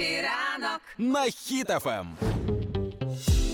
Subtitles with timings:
[0.00, 2.06] Happy ранок на Хіт FM.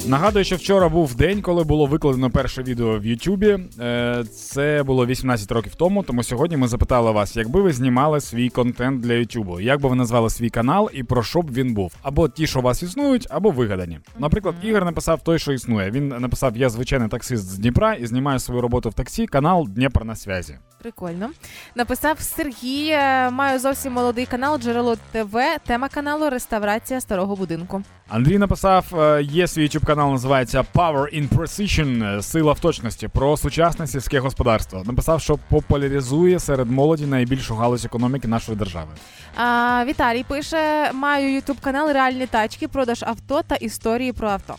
[0.07, 3.59] Нагадую, що вчора був день, коли було викладено перше відео в Ютубі.
[3.81, 6.03] Е, Це було 18 років тому.
[6.03, 9.95] Тому сьогодні ми запитали вас, якби ви знімали свій контент для Ютубу, як би ви
[9.97, 11.93] назвали свій канал і про що б він був?
[12.03, 13.99] Або ті, що у вас існують, або вигадані.
[14.19, 15.91] Наприклад, Ігор написав той, що існує.
[15.91, 19.27] Він написав: Я звичайний таксист з Дніпра і знімаю свою роботу в таксі.
[19.27, 20.59] Канал Днепр на связи.
[20.83, 21.31] Прикольно.
[21.75, 22.89] Написав Сергій.
[22.89, 25.37] е, Маю зовсім молодий канал Джерело ТВ.
[25.67, 27.83] Тема каналу реставрація старого будинку.
[28.09, 33.09] Андрій написав: е, є свій youtube канал, називається Power in Precision, е, сила в точності
[33.09, 34.83] про сучасне сільське господарство.
[34.87, 38.91] Написав, що популяризує серед молоді найбільшу галузь економіки нашої держави.
[39.37, 44.55] А, Віталій пише: маю ютуб канал Реальні тачки, продаж авто та історії про авто.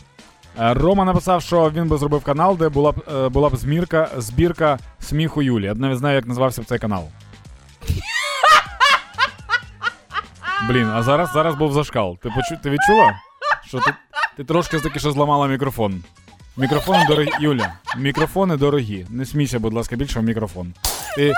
[0.60, 4.08] Е, Рома написав, що він би зробив канал, де була б е, була б змірка,
[4.16, 5.64] збірка сміху Юлі.
[5.64, 7.08] Я навіть знаю, як називався б цей канал.
[10.68, 12.18] Блін, а зараз зараз був зашкал.
[12.22, 13.12] Ти почу, ти відчула?
[13.66, 13.94] Що ти,
[14.36, 16.02] ти трошки таки що зламала мікрофон.
[16.56, 17.28] Мікрофони дорогі.
[17.40, 19.06] Юля, мікрофони дорогі.
[19.10, 20.74] Не смійся, будь ласка, більше в мікрофон.
[21.16, 21.32] Ти,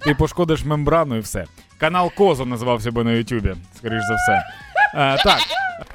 [0.00, 1.44] ти пошкодиш мембрану і все.
[1.78, 4.44] Канал Козо називався би на Ютубі, скоріш за все.
[4.94, 5.40] Е, так,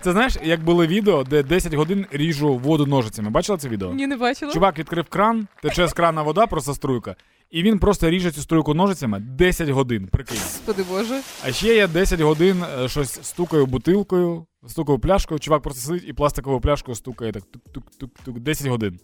[0.01, 3.29] це знаєш, як були відео, де 10 годин ріжу воду ножицями.
[3.29, 3.93] Бачила це відео?
[3.93, 4.53] Ні, не бачила.
[4.53, 7.15] Чувак відкрив кран, тече з крана вода, просто струйка.
[7.51, 10.07] І він просто ріже цю струйку ножицями 10 годин.
[10.11, 10.37] Прикинь.
[10.37, 11.21] Господи Боже.
[11.45, 15.39] А ще я 10 годин е, щось стукаю бутилкою, стукаю пляшкою.
[15.39, 18.39] Чувак просто сидить і пластиковою пляшкою стукає так тук-тук-тук-тук.
[18.39, 18.99] 10 годин.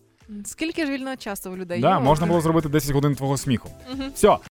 [0.45, 1.81] Скільки ж вільного часу у людей?
[1.81, 1.99] Да, є?
[1.99, 3.69] можна було зробити 10 годин твого сміху.
[3.93, 4.11] Мгм.
[4.15, 4.37] Все,